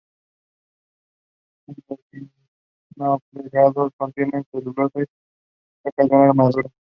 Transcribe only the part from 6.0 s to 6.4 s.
de una